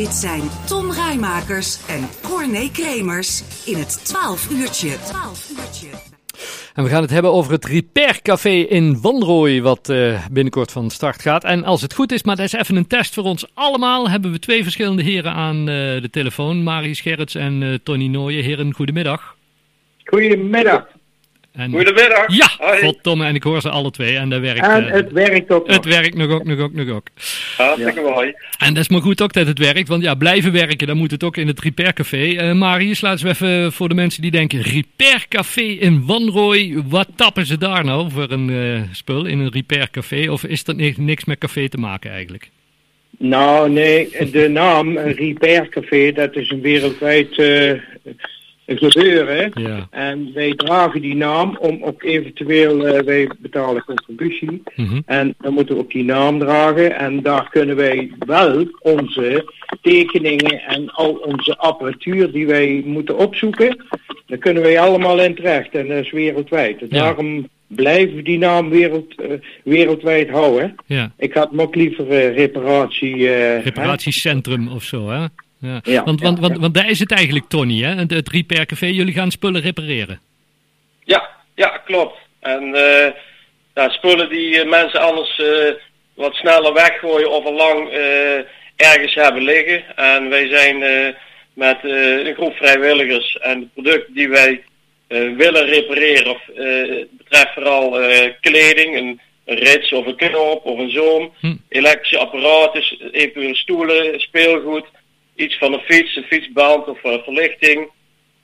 Dit 0.00 0.12
zijn 0.12 0.42
Tom 0.66 0.90
Rijmakers 0.92 1.86
en 1.86 2.08
Corné 2.22 2.70
Kremers 2.72 3.42
in 3.66 3.78
het 3.78 4.04
12 4.04 4.50
uurtje. 4.50 4.88
12 4.88 5.50
uurtje. 5.50 5.88
En 6.74 6.84
we 6.84 6.90
gaan 6.90 7.02
het 7.02 7.10
hebben 7.10 7.32
over 7.32 7.52
het 7.52 7.64
Repair 7.64 8.22
Café 8.22 8.50
in 8.50 9.00
Wanrooy, 9.00 9.62
wat 9.62 9.88
uh, 9.88 10.26
binnenkort 10.30 10.72
van 10.72 10.90
start 10.90 11.22
gaat. 11.22 11.44
En 11.44 11.64
als 11.64 11.82
het 11.82 11.94
goed 11.94 12.12
is, 12.12 12.22
maar 12.22 12.36
dat 12.36 12.44
is 12.44 12.52
even 12.52 12.76
een 12.76 12.86
test 12.86 13.14
voor 13.14 13.24
ons 13.24 13.46
allemaal, 13.54 14.10
hebben 14.10 14.32
we 14.32 14.38
twee 14.38 14.62
verschillende 14.62 15.02
heren 15.02 15.32
aan 15.32 15.58
uh, 15.58 15.64
de 16.02 16.08
telefoon. 16.10 16.62
Marie 16.62 16.94
Gerrits 16.94 17.34
en 17.34 17.62
uh, 17.62 17.74
Tony 17.82 18.06
Nooyen. 18.06 18.44
Heren, 18.44 18.74
goedemiddag. 18.74 19.36
Goedemiddag. 20.04 20.86
En, 21.54 21.70
Goedemiddag. 21.70 22.36
Ja, 22.36 22.46
goddomme, 22.80 23.24
en 23.26 23.34
ik 23.34 23.42
hoor 23.42 23.60
ze 23.60 23.70
alle 23.70 23.90
twee 23.90 24.16
en 24.16 24.30
dat 24.30 24.40
werkt. 24.40 24.66
En 24.66 24.84
het 24.84 25.12
werkt 25.12 25.50
ook 25.50 25.66
Het 25.66 25.84
werkt 25.84 26.14
nog 26.14 26.30
ook, 26.30 26.44
nog 26.44 26.58
ook, 26.58 26.72
nog 26.72 26.88
ook. 26.88 27.06
Hartstikke 27.56 28.00
ja. 28.00 28.10
mooi. 28.10 28.34
En 28.58 28.74
dat 28.74 28.82
is 28.82 28.88
maar 28.88 29.00
goed 29.00 29.22
ook 29.22 29.32
dat 29.32 29.46
het 29.46 29.58
werkt, 29.58 29.88
want 29.88 30.02
ja, 30.02 30.14
blijven 30.14 30.52
werken, 30.52 30.86
dan 30.86 30.96
moet 30.96 31.10
het 31.10 31.24
ook 31.24 31.36
in 31.36 31.46
het 31.46 31.60
Repair 31.60 31.92
Café. 31.92 32.26
Uh, 32.26 32.52
Marius, 32.52 33.00
laten 33.00 33.24
we 33.24 33.30
even 33.30 33.72
voor 33.72 33.88
de 33.88 33.94
mensen 33.94 34.22
die 34.22 34.30
denken, 34.30 34.60
Repair 34.60 35.26
Café 35.28 35.60
in 35.60 36.06
Wanrooy, 36.06 36.82
wat 36.88 37.08
tappen 37.16 37.46
ze 37.46 37.58
daar 37.58 37.84
nou 37.84 38.10
voor 38.10 38.30
een 38.30 38.48
uh, 38.48 38.82
spul 38.92 39.24
in 39.26 39.38
een 39.38 39.52
Repair 39.52 39.90
Café? 39.90 40.30
Of 40.30 40.44
is 40.44 40.64
dat 40.64 40.76
niks 40.96 41.24
met 41.24 41.38
café 41.38 41.68
te 41.68 41.78
maken 41.78 42.10
eigenlijk? 42.10 42.50
Nou, 43.18 43.70
nee, 43.70 44.08
de 44.30 44.48
naam 44.48 44.98
Repair 44.98 45.68
Café, 45.68 46.12
dat 46.12 46.36
is 46.36 46.50
een 46.50 46.60
wereldwijd... 46.60 47.36
Gebeuren. 48.66 49.50
Ja. 49.54 49.86
En 49.90 50.30
wij 50.34 50.54
dragen 50.54 51.00
die 51.00 51.14
naam 51.14 51.56
om 51.60 51.82
ook 51.82 52.02
eventueel, 52.02 52.88
uh, 52.88 53.00
wij 53.00 53.30
betalen 53.38 53.84
contributie. 53.84 54.62
Mm 54.76 54.86
-hmm. 54.86 55.02
En 55.06 55.34
dan 55.38 55.52
moeten 55.54 55.74
we 55.74 55.80
ook 55.80 55.90
die 55.90 56.04
naam 56.04 56.38
dragen. 56.38 56.96
En 56.96 57.22
daar 57.22 57.48
kunnen 57.50 57.76
wij 57.76 58.10
wel 58.18 58.66
onze 58.80 59.52
tekeningen 59.82 60.62
en 60.62 60.90
al 60.90 61.10
onze 61.12 61.56
apparatuur 61.58 62.32
die 62.32 62.46
wij 62.46 62.82
moeten 62.84 63.18
opzoeken. 63.18 63.84
Daar 64.26 64.38
kunnen 64.38 64.62
wij 64.62 64.80
allemaal 64.80 65.20
in 65.20 65.34
terecht. 65.34 65.74
En 65.74 65.88
dat 65.88 66.04
is 66.04 66.10
wereldwijd. 66.10 66.80
En 66.80 66.86
Ja. 66.90 66.98
daarom 66.98 67.48
blijven 67.66 68.16
we 68.16 68.22
die 68.22 68.38
naam 68.38 68.70
wereld, 68.70 69.20
uh, 69.20 69.32
wereldwijd 69.64 70.30
houden. 70.30 70.74
Ja. 70.86 71.12
Ik 71.16 71.34
had 71.34 71.50
hem 71.50 71.60
ook 71.60 71.74
liever 71.74 72.06
uh, 72.06 72.36
reparatie... 72.36 73.28
Reparatiecentrum 73.58 74.68
of 74.68 74.82
zo, 74.82 75.08
hè? 75.08 75.24
Ja. 75.64 75.80
Ja, 75.82 76.04
want, 76.04 76.20
want, 76.20 76.38
want, 76.38 76.58
want 76.58 76.74
daar 76.74 76.90
is 76.90 76.98
het 76.98 77.12
eigenlijk, 77.12 77.48
Tony, 77.48 77.82
hè? 77.82 77.94
Het, 77.94 78.10
het 78.10 78.28
Repair 78.28 78.66
Café, 78.66 78.86
jullie 78.86 79.14
gaan 79.14 79.30
spullen 79.30 79.60
repareren. 79.60 80.20
Ja, 81.04 81.28
ja, 81.54 81.68
klopt. 81.68 82.18
En 82.40 82.62
uh, 82.62 83.06
ja, 83.74 83.88
spullen 83.88 84.28
die 84.28 84.64
uh, 84.64 84.70
mensen 84.70 85.00
anders 85.00 85.38
uh, 85.38 85.74
wat 86.14 86.34
sneller 86.34 86.72
weggooien 86.72 87.30
of 87.30 87.44
al 87.44 87.52
lang 87.52 87.88
ergens 88.76 89.14
hebben 89.14 89.42
liggen. 89.42 89.96
En 89.96 90.28
wij 90.28 90.48
zijn 90.48 90.78
met 91.54 91.78
een 91.82 92.34
groep 92.34 92.54
vrijwilligers 92.54 93.36
en 93.36 93.60
de 93.60 93.68
producten 93.74 94.14
die 94.14 94.28
wij 94.28 94.62
willen 95.36 95.66
repareren, 95.66 96.30
of 96.30 96.40
betreft 97.10 97.52
vooral 97.54 97.90
kleding, 98.40 98.96
een, 98.96 99.20
een 99.44 99.58
rits 99.58 99.92
of 99.92 100.06
een 100.06 100.16
knop 100.16 100.64
of 100.64 100.78
een 100.78 100.90
zoom, 100.90 101.32
Hm. 101.40 101.54
elektrische 101.68 102.18
apparaten, 102.18 103.12
eventueel 103.12 103.54
stoelen, 103.54 104.20
speelgoed, 104.20 104.86
iets 105.34 105.58
van 105.58 105.72
een 105.72 105.80
fiets, 105.80 106.16
een 106.16 106.22
fietsband 106.22 106.88
of 106.88 107.04
uh, 107.04 107.22
verlichting. 107.22 107.88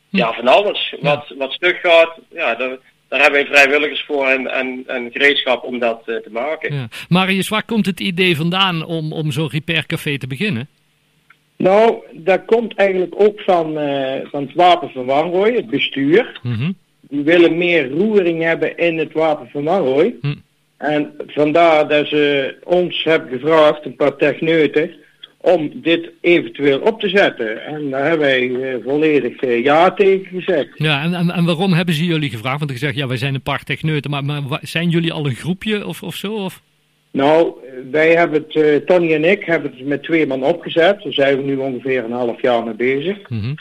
Ja, 0.09 0.33
van 0.33 0.49
alles. 0.49 0.95
Wat, 1.01 1.35
wat 1.39 1.53
stuk 1.53 1.79
gaat, 1.83 2.19
ja, 2.31 2.55
daar, 2.55 2.79
daar 3.09 3.21
hebben 3.21 3.43
wij 3.43 3.47
vrijwilligers 3.47 4.05
voor 4.07 4.27
en, 4.27 4.47
en, 4.47 4.85
en 4.87 5.11
gereedschap 5.13 5.65
om 5.65 5.79
dat 5.79 6.03
uh, 6.07 6.17
te 6.17 6.31
maken. 6.31 6.75
Ja. 6.75 6.89
Marius, 7.09 7.49
waar 7.49 7.65
komt 7.65 7.87
het 7.87 8.01
idee 8.01 8.37
vandaan 8.37 8.85
om, 8.85 9.13
om 9.13 9.31
zo'n 9.33 9.51
Repair 9.51 9.87
Café 9.87 10.19
te 10.19 10.27
beginnen? 10.27 10.69
Nou, 11.57 11.95
dat 12.13 12.45
komt 12.45 12.75
eigenlijk 12.75 13.13
ook 13.17 13.41
van, 13.41 13.79
uh, 13.79 14.15
van 14.25 14.43
het 14.43 14.55
Wapen 14.55 14.91
van 14.91 15.05
Wanrooy, 15.05 15.55
het 15.55 15.71
bestuur. 15.71 16.41
Mhm. 16.43 16.73
Die 17.01 17.23
willen 17.23 17.59
meer 17.59 17.91
roering 17.91 18.43
hebben 18.43 18.77
in 18.77 18.99
het 18.99 19.13
Wapen 19.13 19.49
van 19.50 19.65
Wanrooy. 19.65 20.15
Hm. 20.21 20.34
En 20.77 21.15
vandaar 21.27 21.89
dat 21.89 22.06
ze 22.06 22.55
ons 22.65 23.05
hebben 23.05 23.39
gevraagd, 23.39 23.84
een 23.84 23.97
paar 23.97 24.17
techneuten, 24.17 24.91
om 25.41 25.71
dit 25.75 26.11
eventueel 26.21 26.81
op 26.81 27.01
te 27.01 27.09
zetten. 27.09 27.65
En 27.65 27.91
daar 27.91 28.09
hebben 28.09 28.27
wij 28.27 28.43
uh, 28.43 28.75
volledig 28.84 29.43
uh, 29.43 29.65
ja 29.65 29.91
tegen 29.91 30.27
gezegd. 30.27 30.69
Ja, 30.75 31.03
en, 31.03 31.15
en, 31.15 31.31
en 31.31 31.45
waarom 31.45 31.73
hebben 31.73 31.95
ze 31.95 32.05
jullie 32.05 32.31
gevraagd? 32.31 32.59
Want 32.59 32.71
ik 32.71 32.78
zeg, 32.78 32.95
ja, 32.95 33.06
wij 33.06 33.17
zijn 33.17 33.34
een 33.34 33.43
paar 33.43 33.65
techneuten, 33.65 34.11
maar, 34.11 34.25
maar 34.25 34.59
zijn 34.62 34.89
jullie 34.89 35.12
al 35.12 35.27
een 35.27 35.34
groepje 35.34 35.87
of, 35.87 36.03
of 36.03 36.15
zo? 36.15 36.33
Of? 36.33 36.62
Nou, 37.11 37.53
wij 37.91 38.15
hebben 38.15 38.43
het, 38.43 38.55
uh, 38.55 38.77
Tony 38.77 39.15
en 39.15 39.25
ik 39.25 39.45
hebben 39.45 39.71
het 39.77 39.87
met 39.87 40.03
twee 40.03 40.27
man 40.27 40.43
opgezet. 40.43 41.03
Daar 41.03 41.12
zijn 41.12 41.37
we 41.37 41.43
nu 41.43 41.56
ongeveer 41.56 42.05
een 42.05 42.12
half 42.12 42.43
jaar 42.43 42.65
mee 42.65 42.75
bezig. 42.75 43.29
Mhm. 43.29 43.55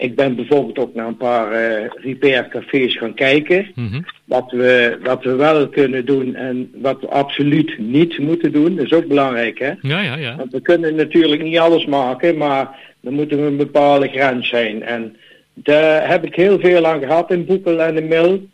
Ik 0.00 0.16
ben 0.16 0.36
bijvoorbeeld 0.36 0.78
ook 0.78 0.94
naar 0.94 1.06
een 1.06 1.16
paar 1.16 1.52
uh, 1.52 1.86
repaircafés 1.94 2.96
gaan 2.96 3.14
kijken. 3.14 3.70
Mhm. 3.74 4.00
Wat, 4.24 4.50
we, 4.50 4.98
wat 5.02 5.24
we 5.24 5.34
wel 5.34 5.68
kunnen 5.68 6.06
doen 6.06 6.34
en 6.34 6.70
wat 6.74 7.00
we 7.00 7.08
absoluut 7.08 7.78
niet 7.78 8.18
moeten 8.18 8.52
doen. 8.52 8.76
Dat 8.76 8.84
is 8.84 8.92
ook 8.92 9.06
belangrijk, 9.06 9.58
hè? 9.58 9.72
Ja, 9.80 10.00
ja, 10.00 10.16
ja. 10.16 10.36
Want 10.36 10.52
we 10.52 10.60
kunnen 10.60 10.94
natuurlijk 10.94 11.42
niet 11.42 11.58
alles 11.58 11.86
maken, 11.86 12.36
maar 12.36 12.78
er 13.02 13.12
moet 13.12 13.32
een 13.32 13.56
bepaalde 13.56 14.08
grens 14.08 14.48
zijn. 14.48 14.82
En 14.82 15.16
daar 15.54 16.08
heb 16.08 16.24
ik 16.24 16.34
heel 16.34 16.58
veel 16.58 16.86
aan 16.86 17.00
gehad 17.00 17.30
in 17.30 17.46
Boekel 17.46 17.80
en 17.80 17.94
de 17.94 18.02
Mil. 18.02 18.48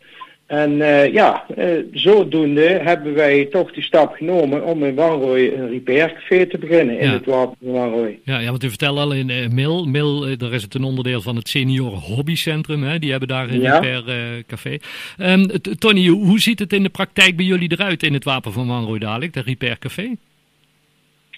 En 0.47 0.71
uh, 0.71 1.13
ja, 1.13 1.45
uh, 1.57 1.83
zodoende 1.91 2.61
hebben 2.67 3.13
wij 3.13 3.45
toch 3.45 3.71
die 3.73 3.83
stap 3.83 4.15
genomen 4.15 4.63
om 4.63 4.83
in 4.83 4.95
Wanrooy 4.95 5.47
een 5.53 5.69
repaircafé 5.69 6.45
te 6.45 6.57
beginnen 6.57 6.99
in 6.99 7.07
Ja. 7.07 7.13
het 7.13 7.25
wapen 7.25 7.57
van 7.63 7.71
Wanrooy. 7.71 8.19
Ja, 8.23 8.39
ja, 8.39 8.49
want 8.49 8.63
u 8.63 8.69
vertelde 8.69 8.99
al 9.01 9.11
in 9.13 9.29
uh, 9.29 9.47
Mil, 9.47 9.85
Mil 9.85 10.27
uh, 10.29 10.37
daar 10.37 10.53
is 10.53 10.63
het 10.63 10.73
een 10.73 10.83
onderdeel 10.83 11.21
van 11.21 11.35
het 11.35 11.49
senioren 11.49 11.97
hobbycentrum, 11.99 12.83
hè? 12.83 12.99
die 12.99 13.09
hebben 13.11 13.27
daar 13.27 13.49
een 13.49 13.61
Ja. 13.61 13.79
repair 13.79 14.03
uh, 14.07 14.43
café. 14.47 14.77
Um, 15.19 15.47
t- 15.47 15.79
Tony, 15.79 16.07
hoe 16.07 16.39
ziet 16.39 16.59
het 16.59 16.73
in 16.73 16.83
de 16.83 16.89
praktijk 16.89 17.35
bij 17.35 17.45
jullie 17.45 17.71
eruit 17.71 18.03
in 18.03 18.13
het 18.13 18.23
Wapen 18.23 18.51
van 18.53 18.67
Wanrooy 18.67 18.99
dadelijk, 18.99 19.33
dat 19.33 19.45
repair 19.45 19.79
café? 19.79 20.15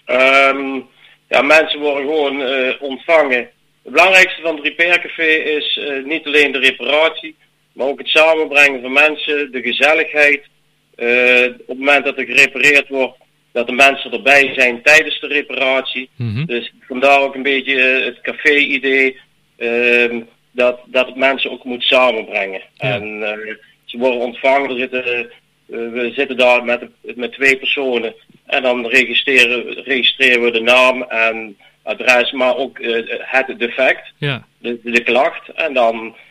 Um, 0.07 0.85
ja, 1.27 1.41
mensen 1.41 1.79
worden 1.79 2.03
gewoon 2.03 2.39
uh, 2.41 2.73
ontvangen. 2.79 3.49
Het 3.83 3.93
belangrijkste 3.93 4.41
van 4.41 4.55
het 4.55 4.63
repaircafé 4.63 5.27
is 5.57 5.77
uh, 5.81 6.05
niet 6.05 6.25
alleen 6.25 6.51
de 6.51 6.59
reparatie, 6.59 7.35
maar 7.79 7.87
ook 7.87 7.99
het 7.99 8.07
samenbrengen 8.07 8.81
van 8.81 8.91
mensen, 8.91 9.51
de 9.51 9.61
gezelligheid. 9.61 10.47
Uh, 10.95 11.45
op 11.45 11.67
het 11.67 11.77
moment 11.77 12.05
dat 12.05 12.17
er 12.17 12.25
gerepareerd 12.25 12.89
wordt, 12.89 13.17
dat 13.51 13.67
de 13.67 13.73
mensen 13.73 14.11
erbij 14.11 14.53
zijn 14.53 14.81
tijdens 14.81 15.19
de 15.19 15.27
reparatie. 15.27 16.09
Mhm. 16.15 16.45
Dus 16.45 16.73
vandaar 16.81 17.21
ook 17.21 17.35
een 17.35 17.43
beetje 17.43 17.81
eh, 17.81 18.05
het 18.05 18.21
café-idee 18.21 19.19
ehm, 19.57 20.21
dat, 20.51 20.79
dat 20.85 21.05
het 21.05 21.15
mensen 21.15 21.51
ook 21.51 21.63
moet 21.63 21.83
samenbrengen. 21.83 22.61
Ja. 22.73 22.93
En 22.93 23.23
eh, 23.23 23.55
ze 23.85 23.97
worden 23.97 24.19
ontvangen, 24.19 24.69
er 24.69 24.77
zitten, 24.77 25.05
eh, 25.05 25.29
we 25.67 26.11
zitten 26.15 26.37
daar 26.37 26.63
met, 26.63 26.81
met 27.01 27.33
twee 27.33 27.57
personen 27.57 28.13
en 28.45 28.61
dan 28.61 28.87
registreren, 28.87 29.83
registreren 29.83 30.41
we 30.41 30.51
de 30.51 30.61
naam 30.61 31.03
en 31.03 31.57
adres, 31.83 32.31
maar 32.31 32.55
ook 32.55 32.79
eh, 32.79 33.03
het 33.07 33.59
defect, 33.59 34.13
Ja, 34.17 34.45
de, 34.57 34.79
de 34.83 35.03
klacht. 35.03 35.49
En 35.49 35.73
dan 35.73 35.95
eh, 35.95 36.05
eh, 36.05 36.28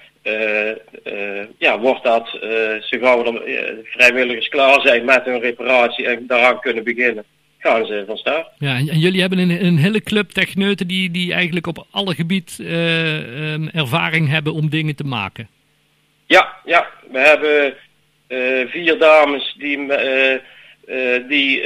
ja, 1.59 1.79
wordt 1.79 2.05
dat, 2.05 2.39
eh, 2.41 2.81
zo 2.81 2.99
gauw 2.99 3.43
eh, 3.45 3.63
vrijwilligers 3.85 4.49
klaar 4.49 4.81
zijn 4.81 5.05
met 5.05 5.25
hun 5.25 5.41
reparatie 5.41 6.07
en 6.07 6.27
daaraan 6.27 6.61
kunnen 6.61 6.85
beginnen, 6.85 7.25
gaan 7.59 7.87
ze 7.87 8.05
van 8.07 8.17
start. 8.17 8.47
ja 8.59 8.77
en, 8.77 8.89
en 8.89 8.99
jullie 8.99 9.21
hebben 9.21 9.39
een, 9.39 9.65
een 9.65 9.79
hele 9.79 10.01
club 10.01 10.31
techneuten 10.31 10.87
die, 10.87 11.11
die 11.11 11.33
eigenlijk 11.33 11.67
op 11.67 11.87
alle 11.91 12.15
gebied 12.15 12.59
eh, 12.61 13.53
um, 13.53 13.69
ervaring 13.69 14.29
hebben 14.29 14.53
om 14.53 14.71
dingen 14.71 14.97
te 14.97 15.05
maken. 15.05 15.49
Ja, 16.27 16.57
ja, 16.65 16.89
we 17.11 17.19
hebben 17.19 17.75
uh, 18.29 18.69
vier 18.69 18.99
dames 18.99 19.57
die, 19.59 19.79
uh, 19.79 21.29
die 21.29 21.61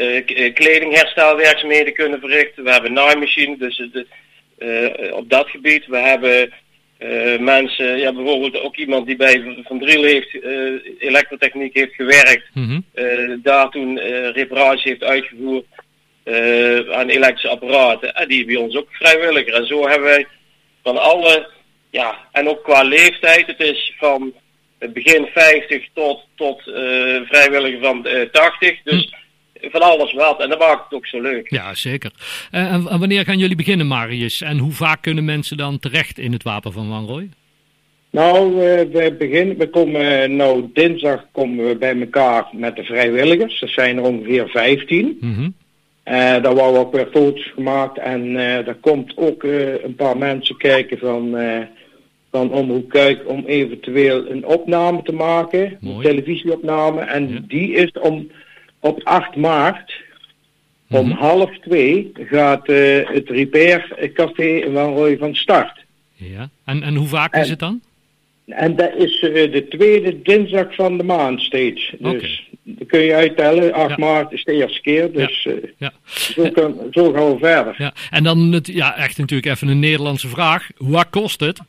kledingherstelwerkzaamheden 0.52 1.92
kunnen 1.92 2.20
verrichten. 2.20 2.64
We 2.64 2.70
hebben 2.70 2.90
een 2.90 2.96
naaimachine, 2.96 3.56
dus 3.58 3.76
de, 3.76 4.06
op 5.12 5.30
dat 5.30 5.48
gebied. 5.48 5.86
We 5.86 5.98
hebben 5.98 6.52
mensen, 7.40 7.98
ja, 7.98 8.12
bijvoorbeeld 8.12 8.60
ook 8.60 8.76
iemand 8.76 9.06
die 9.06 9.16
bij 9.16 9.62
Van 9.64 9.78
Driel 9.78 10.02
heeft, 10.02 10.34
elektrotechniek 10.98 11.74
heeft 11.74 11.94
gewerkt. 11.94 12.48
Mhm. 12.54 12.80
daar 13.42 13.70
toen 13.70 13.98
reparatie 14.32 14.90
heeft 14.90 15.02
uitgevoerd 15.02 15.64
aan 16.90 17.08
elektrische 17.08 17.48
apparaten. 17.48 18.14
En 18.14 18.28
die 18.28 18.44
bij 18.44 18.56
ons 18.56 18.76
ook 18.76 18.88
vrijwilliger. 18.90 19.54
En 19.54 19.66
zo 19.66 19.88
hebben 19.88 20.08
wij 20.08 20.26
van 20.82 20.98
alle, 20.98 21.48
ja, 21.90 22.18
en 22.32 22.48
ook 22.48 22.62
qua 22.62 22.82
leeftijd, 22.82 23.46
het 23.46 23.60
is 23.60 23.94
van 23.98 24.32
begin 24.78 25.26
50 25.34 25.88
tot, 25.94 26.26
tot 26.34 26.62
vrijwilliger 27.26 27.80
van 27.80 28.06
uh, 28.06 28.22
80. 28.30 28.82
Dus 28.82 29.10
hm. 29.10 29.21
Van 29.70 29.80
alles 29.80 30.12
wat. 30.12 30.40
En 30.40 30.48
dat 30.48 30.58
maakt 30.58 30.84
het 30.84 30.94
ook 30.94 31.06
zo 31.06 31.20
leuk. 31.20 31.50
Ja, 31.50 31.74
zeker. 31.74 32.10
Uh, 32.52 32.72
en, 32.72 32.88
en, 32.88 32.98
wanneer 32.98 33.24
gaan 33.24 33.38
jullie 33.38 33.56
beginnen, 33.56 33.86
Marius? 33.86 34.40
En 34.40 34.58
hoe 34.58 34.72
vaak 34.72 35.02
kunnen 35.02 35.24
mensen 35.24 35.56
dan 35.56 35.78
terecht 35.78 36.18
in 36.18 36.32
het 36.32 36.42
Wapen 36.42 36.72
van 36.72 36.88
Wanrooy? 36.88 37.28
Nou, 38.10 38.54
we 38.54 39.14
beginnen, 39.18 39.56
we 39.56 39.68
komen, 39.70 40.36
nou 40.36 40.70
dinsdag 40.72 41.26
komen 41.32 41.68
we 41.68 41.76
bij 41.76 42.00
elkaar 42.00 42.48
met 42.52 42.76
de 42.76 42.84
vrijwilligers. 42.84 43.60
Dat 43.60 43.68
zijn 43.68 43.96
er 43.96 44.02
ongeveer 44.02 44.48
15. 44.48 45.16
Mm 45.20 45.34
-hmm. 45.34 45.54
Uh, 46.04 46.14
daar 46.14 46.54
worden 46.54 46.80
ook 46.80 46.92
weer 46.92 47.08
foto's 47.12 47.52
gemaakt 47.54 47.98
en 47.98 48.26
uh, 48.26 48.68
er 48.68 48.76
komt 48.80 49.12
ook 49.16 49.42
uh, 49.42 49.82
een 49.84 49.94
paar 49.94 50.18
mensen 50.18 50.56
kijken 50.56 50.98
van, 50.98 51.36
van 52.30 52.52
Omroep 52.52 52.88
Kuik 52.88 53.28
om 53.28 53.44
eventueel 53.46 54.30
een 54.30 54.46
opname 54.46 55.02
te 55.02 55.12
maken, 55.12 55.76
Mooi. 55.80 55.96
een 55.96 56.02
televisieopname. 56.02 57.00
En 57.00 57.28
Ja. 57.28 57.40
die 57.48 57.72
is 57.72 57.92
om, 58.00 58.30
op 58.82 59.00
8 59.04 59.36
maart 59.36 59.92
om 60.88 61.08
Mhm. 61.08 61.18
half 61.18 61.58
twee 61.58 62.12
gaat 62.14 62.66
het 63.12 63.28
Repair 63.28 64.10
Café 64.14 64.42
in 64.64 64.72
Wanrooy 64.72 65.16
van 65.18 65.34
start. 65.34 65.84
Ja. 66.14 66.48
En, 66.64 66.82
en 66.82 66.94
hoe 66.94 67.06
vaak 67.08 67.34
En- 67.34 67.40
is 67.42 67.48
het 67.50 67.58
dan? 67.58 67.80
En 68.46 68.76
dat 68.76 68.94
is 68.96 69.20
eh, 69.22 69.52
de 69.52 69.66
tweede 69.68 70.22
dinsdag 70.22 70.74
van 70.74 70.96
de 70.98 71.04
maand 71.04 71.40
steeds. 71.42 71.92
Dus 71.98 72.44
dat 72.64 72.86
kun 72.88 73.00
je 73.00 73.14
uittellen. 73.14 73.72
8 73.72 73.88
Ja. 73.88 73.96
maart 73.98 74.32
is 74.32 74.44
de 74.44 74.52
eerste 74.52 74.80
keer. 74.80 75.12
Dus 75.12 75.46
eh, 75.46 75.52
Ja. 75.78 75.92
zo, 76.04 76.50
kan, 76.50 76.76
zo 76.90 77.12
gaan 77.12 77.32
we 77.32 77.38
verder. 77.38 77.74
ja. 77.78 77.92
En 78.10 78.24
dan, 78.24 78.52
het, 78.52 78.66
ja, 78.66 78.96
echt 78.96 79.18
natuurlijk 79.18 79.54
even 79.54 79.68
een 79.68 79.78
Nederlandse 79.78 80.28
vraag. 80.28 80.68
Wat 80.76 81.10
kost 81.10 81.40
het? 81.40 81.60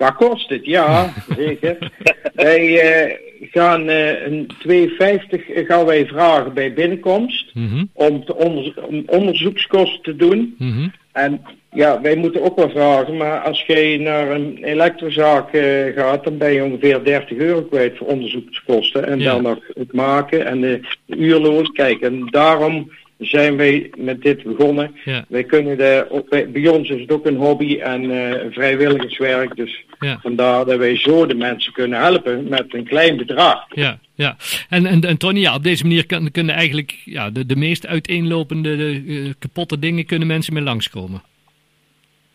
Wat 0.00 0.14
kost 0.14 0.48
het? 0.48 0.66
Ja, 0.66 1.12
zeker. 1.36 1.92
wij 2.34 2.80
eh, 2.80 3.16
gaan 3.40 3.88
eh, 3.88 4.26
een 4.26 4.46
2,50 4.68 5.66
gaan 5.66 5.86
wij 5.86 6.06
vragen 6.06 6.54
bij 6.54 6.72
binnenkomst. 6.72 7.54
Mhm. 7.54 7.84
Om, 7.92 8.24
te 8.24 8.36
onder, 8.36 8.74
om 8.88 9.02
onderzoekskosten 9.06 10.02
te 10.02 10.16
doen. 10.16 10.54
Mhm. 10.58 10.88
En 11.12 11.40
ja, 11.72 12.00
wij 12.00 12.16
moeten 12.16 12.42
ook 12.42 12.56
wel 12.56 12.70
vragen, 12.70 13.16
maar 13.16 13.40
als 13.40 13.64
je 13.66 13.98
naar 14.00 14.30
een 14.30 14.58
elektrozaak 14.64 15.52
eh, 15.52 15.94
gaat, 15.94 16.24
dan 16.24 16.38
ben 16.38 16.52
je 16.52 16.64
ongeveer 16.64 17.04
30 17.04 17.38
euro 17.38 17.62
kwijt 17.62 17.96
voor 17.96 18.06
onderzoekskosten. 18.06 19.06
En 19.06 19.20
Ja. 19.20 19.32
dan 19.32 19.42
nog 19.42 19.58
het 19.74 19.92
maken 19.92 20.46
en 20.46 20.60
de 20.60 20.80
uurloon. 21.06 21.72
Kijk, 21.72 22.00
en 22.00 22.26
daarom 22.30 22.90
zijn 23.18 23.56
wij 23.56 23.90
met 23.96 24.22
dit 24.22 24.42
begonnen. 24.42 24.94
Ja. 25.04 25.24
Wij 25.28 25.44
kunnen 25.44 25.78
de, 25.78 26.22
bij, 26.52 26.68
ons 26.68 26.88
is 26.88 27.00
het 27.00 27.12
ook 27.12 27.26
een 27.26 27.36
hobby 27.36 27.78
en 27.78 28.10
eh, 28.10 28.46
vrijwilligerswerk. 28.50 29.56
Dus 29.56 29.84
Ja. 30.00 30.18
vandaar 30.22 30.64
dat 30.64 30.78
wij 30.78 30.96
zo 30.96 31.26
de 31.26 31.34
mensen 31.34 31.72
kunnen 31.72 32.00
helpen 32.00 32.48
met 32.48 32.74
een 32.74 32.84
klein 32.84 33.16
bedrag. 33.16 33.66
Ja, 33.74 33.98
ja. 34.14 34.36
En, 34.68 34.86
en, 34.86 35.00
en 35.00 35.16
Tony, 35.16 35.40
ja, 35.40 35.54
op 35.54 35.62
deze 35.62 35.82
manier 35.82 36.06
kan, 36.06 36.30
kunnen 36.30 36.54
eigenlijk 36.54 36.96
ja, 37.04 37.30
de, 37.30 37.46
de 37.46 37.56
meest 37.56 37.86
uiteenlopende 37.86 39.02
eh, 39.08 39.32
kapotte 39.38 39.78
dingen 39.78 40.06
kunnen 40.06 40.28
mensen 40.28 40.54
mee 40.54 40.62
langskomen. 40.62 41.22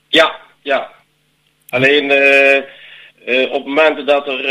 Ja, 0.08 0.36
ja. 0.62 0.92
Alleen 1.70 2.12
eh, 2.12 2.58
eh, 3.26 3.52
op 3.52 3.66
momenten 3.66 4.06
dat 4.06 4.28
er 4.28 4.42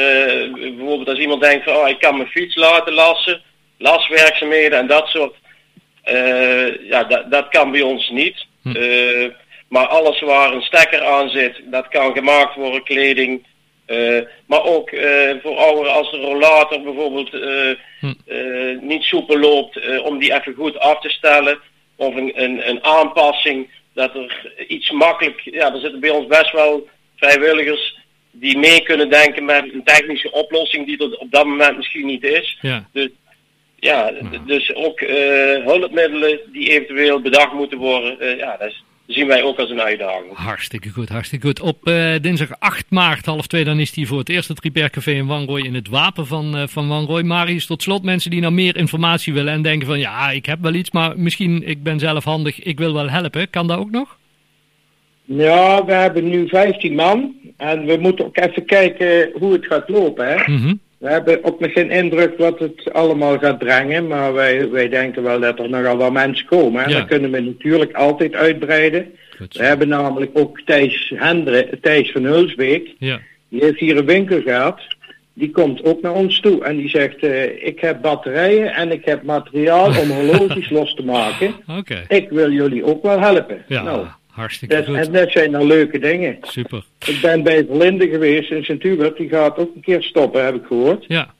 bijvoorbeeld 0.52 1.08
als 1.08 1.18
iemand 1.18 1.42
denkt 1.42 1.64
van 1.64 1.76
oh, 1.76 1.88
ik 1.88 1.98
kan 1.98 2.16
mijn 2.16 2.28
fiets 2.28 2.56
laten 2.56 2.92
lassen, 2.92 3.42
laswerkzaamheden 3.78 4.78
en 4.78 4.86
dat 4.86 5.06
soort, 5.06 5.34
ja, 6.88 7.04
dat, 7.04 7.30
dat 7.30 7.48
kan 7.48 7.70
bij 7.70 7.82
ons 7.82 8.10
niet. 8.10 8.46
Hm. 8.62 8.72
Maar 9.74 9.86
alles 9.86 10.20
waar 10.20 10.52
een 10.52 10.62
stekker 10.62 11.04
aan 11.04 11.28
zit, 11.28 11.60
dat 11.64 11.88
kan 11.88 12.12
gemaakt 12.14 12.54
worden, 12.54 12.82
kleding. 12.84 13.46
eh, 13.86 14.20
maar 14.46 14.62
ook 14.64 14.90
eh, 14.90 15.30
voor 15.42 15.56
ouderen 15.56 15.92
als 15.92 16.10
de 16.10 16.16
rollator 16.20 16.82
bijvoorbeeld 16.82 17.32
eh, 17.34 17.70
Hm. 18.00 18.86
niet 18.86 19.02
soepel 19.02 19.38
loopt, 19.38 20.00
om 20.02 20.18
die 20.18 20.34
even 20.34 20.54
goed 20.54 20.78
af 20.78 21.00
te 21.00 21.08
stellen. 21.08 21.58
Of 21.96 22.14
een, 22.14 22.42
een, 22.42 22.68
een 22.68 22.84
aanpassing, 22.84 23.68
dat 23.94 24.14
er 24.14 24.52
iets 24.68 24.90
makkelijk, 24.90 25.40
ja, 25.44 25.72
er 25.74 25.80
zitten 25.80 26.00
bij 26.00 26.10
ons 26.10 26.26
best 26.26 26.52
wel 26.52 26.88
vrijwilligers 27.16 27.98
die 28.30 28.58
mee 28.58 28.82
kunnen 28.82 29.10
denken 29.10 29.44
met 29.44 29.72
een 29.72 29.84
technische 29.84 30.32
oplossing 30.32 30.86
die 30.86 30.98
er 30.98 31.18
op 31.18 31.30
dat 31.30 31.44
moment 31.44 31.76
misschien 31.76 32.06
niet 32.06 32.24
is. 32.24 32.58
Ja, 32.60 32.88
Ja, 33.76 34.12
d- 34.12 34.46
dus 34.48 34.74
ook 34.74 35.00
hulpmiddelen 35.64 36.40
die 36.52 36.70
eventueel 36.70 37.20
bedacht 37.20 37.52
moeten 37.52 37.78
worden, 37.78 38.36
ja, 38.36 38.56
dat 38.56 38.68
is- 38.68 38.84
zien 39.06 39.26
wij 39.26 39.42
ook 39.42 39.58
als 39.58 39.70
een 39.70 39.80
uitdaging. 39.80 40.32
hartstikke 40.34 40.88
goed, 40.90 41.08
hartstikke 41.08 41.46
goed. 41.46 41.60
Op 41.60 41.86
eh, 41.86 42.14
dinsdag 42.20 42.48
8 42.58 42.84
maart, 42.90 43.26
half 43.26 43.46
twee, 43.46 43.64
dan 43.64 43.80
is 43.80 43.94
hij 43.94 44.04
voor 44.04 44.18
het 44.18 44.28
eerst 44.28 44.48
het 44.48 44.64
Repair 44.64 44.90
Café 44.90 45.10
in 45.10 45.26
Wanrooy 45.26 45.60
in 45.60 45.74
het 45.74 45.88
wapen 45.88 46.26
van, 46.26 46.56
eh, 46.56 46.66
van 46.66 46.88
Wanrooy. 46.88 47.22
Marius, 47.22 47.66
tot 47.66 47.82
slot 47.82 48.02
mensen 48.02 48.30
die 48.30 48.40
nou 48.40 48.52
meer 48.52 48.76
informatie 48.76 49.32
willen 49.32 49.52
en 49.52 49.62
denken 49.62 49.86
van 49.86 49.98
ja, 49.98 50.30
ik 50.30 50.46
heb 50.46 50.58
wel 50.60 50.74
iets, 50.74 50.90
maar 50.90 51.18
misschien 51.18 51.68
ik 51.68 51.82
ben 51.82 51.98
zelf 51.98 52.24
handig, 52.24 52.62
ik 52.62 52.78
wil 52.78 52.94
wel 52.94 53.10
helpen. 53.10 53.50
Kan 53.50 53.66
dat 53.66 53.78
ook 53.78 53.90
nog? 53.90 54.16
Ja, 55.24 55.84
we 55.84 55.92
hebben 55.92 56.28
nu 56.28 56.48
15 56.48 56.94
man 56.94 57.34
en 57.56 57.84
we 57.84 57.96
moeten 57.96 58.24
ook 58.24 58.36
even 58.36 58.64
kijken 58.64 59.30
hoe 59.38 59.52
het 59.52 59.66
gaat 59.66 59.88
lopen. 59.88 60.28
Hè? 60.28 60.52
Mhm. 60.52 60.74
We 61.04 61.10
hebben 61.10 61.44
ook 61.44 61.60
nog 61.60 61.72
geen 61.72 61.90
indruk 61.90 62.38
wat 62.38 62.58
het 62.58 62.92
allemaal 62.92 63.38
gaat 63.38 63.58
brengen, 63.58 64.06
maar 64.06 64.32
wij, 64.32 64.70
wij 64.70 64.88
denken 64.88 65.22
wel 65.22 65.40
dat 65.40 65.58
er 65.58 65.68
nogal 65.68 65.96
wat 65.96 66.12
mensen 66.12 66.46
komen. 66.46 66.84
En 66.84 66.90
Ja. 66.90 66.96
dan 66.98 67.06
kunnen 67.06 67.30
we 67.30 67.40
natuurlijk 67.40 67.92
altijd 67.92 68.34
uitbreiden. 68.34 69.12
Goed. 69.36 69.56
We 69.56 69.64
hebben 69.64 69.88
namelijk 69.88 70.30
ook 70.34 70.60
Thijs, 70.64 71.12
Hendre, 71.16 71.68
Thijs 71.80 72.10
van 72.12 72.24
Hulsbeek, 72.24 72.94
Ja, 72.98 73.20
die 73.48 73.64
heeft 73.64 73.78
hier 73.78 73.96
een 73.96 74.06
winkel 74.06 74.40
gehad. 74.40 74.80
Die 75.32 75.50
komt 75.50 75.84
ook 75.84 76.02
naar 76.02 76.12
ons 76.14 76.40
toe 76.40 76.64
en 76.64 76.76
die 76.76 76.88
zegt, 76.88 77.22
eh, 77.22 77.66
ik 77.66 77.80
heb 77.80 78.00
batterijen 78.02 78.74
en 78.74 78.92
ik 78.92 79.04
heb 79.04 79.22
materiaal 79.22 79.86
om 79.86 80.10
horloges 80.10 80.70
los 80.78 80.94
te 80.94 81.04
maken. 81.04 81.54
oké. 81.78 82.04
Ik 82.08 82.28
wil 82.30 82.50
jullie 82.50 82.84
ook 82.84 83.02
wel 83.02 83.20
helpen. 83.20 83.64
Ja, 83.68 83.82
Nou, 83.82 84.06
hartstikke 84.34 84.74
dat, 84.74 84.86
goed. 84.86 84.96
en 84.96 85.12
dat 85.12 85.30
zijn 85.30 85.52
dan 85.52 85.66
leuke 85.66 85.98
dingen. 85.98 86.38
Super. 86.42 86.84
Ik 87.06 87.18
ben 87.22 87.42
bij 87.42 87.64
Verlinde 87.66 88.08
geweest 88.08 88.50
in 88.50 88.64
Sint-Hubert. 88.64 89.16
Die 89.16 89.28
gaat 89.28 89.58
ook 89.58 89.74
een 89.74 89.80
keer 89.80 90.02
stoppen, 90.02 90.44
heb 90.44 90.54
ik 90.54 90.66
gehoord. 90.66 91.04
Ja, 91.08 91.34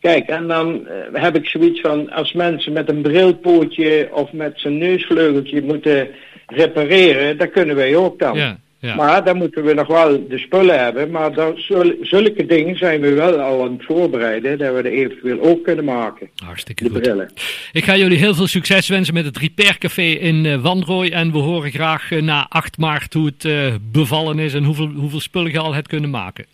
Kijk, 0.00 0.28
en 0.28 0.48
dan 0.48 0.86
eh, 0.86 1.22
heb 1.22 1.36
ik 1.36 1.46
zoiets 1.46 1.80
van... 1.80 2.10
als 2.10 2.32
mensen 2.32 2.72
met 2.72 2.88
een 2.88 3.02
brilpootje 3.02 4.08
of 4.12 4.32
met 4.32 4.52
zijn 4.54 4.78
neusvleugeltje 4.78 5.62
moeten 5.62 6.08
repareren... 6.46 7.38
dat 7.38 7.50
kunnen 7.50 7.76
wij 7.76 7.96
ook 7.96 8.18
dan. 8.18 8.36
ja, 8.36 8.58
ja. 8.80 8.94
Maar 8.94 9.24
dan 9.24 9.36
moeten 9.36 9.64
we 9.64 9.74
nog 9.74 9.86
wel 9.86 10.28
de 10.28 10.38
spullen 10.38 10.78
hebben. 10.78 11.10
Maar 11.10 11.32
dan, 11.34 11.52
zul- 11.56 11.96
zulke 12.00 12.46
dingen 12.46 12.76
zijn 12.76 13.00
we 13.00 13.12
wel 13.12 13.40
al 13.40 13.64
aan 13.64 13.72
het 13.72 13.84
voorbereiden... 13.84 14.58
dat 14.58 14.72
we 14.74 14.78
er 14.78 14.86
eventueel 14.86 15.40
ook 15.40 15.64
kunnen 15.64 15.84
maken. 15.84 16.28
Hartstikke 16.44 16.84
De 16.84 16.90
goed. 16.90 17.00
brillen. 17.02 17.32
Ik 17.72 17.84
ga 17.84 17.96
jullie 17.96 18.18
heel 18.18 18.34
veel 18.34 18.46
succes 18.46 18.88
wensen 18.88 19.14
met 19.14 19.24
het 19.24 19.38
Repair 19.38 19.78
Café 19.78 20.02
in 20.02 20.46
eh, 20.46 20.60
Wanrooy. 20.62 21.08
En 21.10 21.32
we 21.32 21.38
horen 21.38 21.70
graag 21.70 22.10
eh, 22.12 22.22
na 22.22 22.46
8 22.48 22.78
maart 22.78 23.14
hoe 23.14 23.26
het 23.26 23.44
eh, 23.44 23.74
bevallen 23.92 24.38
is 24.38 24.54
en 24.54 24.64
hoeveel, 24.64 24.88
hoeveel 24.96 25.20
spullen 25.20 25.52
je 25.52 25.58
al 25.58 25.74
hebt 25.74 25.88
kunnen 25.88 26.10
maken. 26.10 26.44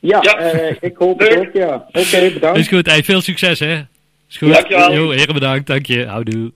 Ja, 0.00 0.18
Ja. 0.22 0.36
eh, 0.38 0.76
ik 0.80 0.96
hoop 0.96 1.20
het 1.20 1.36
ook, 1.36 1.50
ja. 1.52 1.86
Oké, 1.92 2.30
bedankt. 2.32 2.58
Is 2.58 2.68
goed, 2.68 2.86
hey, 2.86 3.04
veel 3.04 3.20
succes 3.20 3.58
hè. 3.58 3.80
Is 4.30 4.36
goed. 4.36 4.52
Dankjewel. 4.52 4.92
Jo, 4.92 5.10
heren 5.10 5.34
bedankt, 5.34 5.66
dank 5.66 5.86
je. 5.86 6.06
Houdoe. 6.06 6.52